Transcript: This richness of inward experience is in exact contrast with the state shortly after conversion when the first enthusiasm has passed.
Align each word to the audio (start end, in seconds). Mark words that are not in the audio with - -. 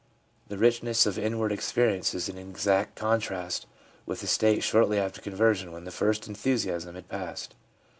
This 0.47 0.57
richness 0.57 1.05
of 1.05 1.19
inward 1.19 1.51
experience 1.51 2.15
is 2.15 2.27
in 2.27 2.35
exact 2.35 2.95
contrast 2.95 3.67
with 4.07 4.21
the 4.21 4.25
state 4.25 4.63
shortly 4.63 4.97
after 4.97 5.21
conversion 5.21 5.71
when 5.71 5.83
the 5.83 5.91
first 5.91 6.27
enthusiasm 6.27 6.95
has 6.95 7.03
passed. 7.03 7.53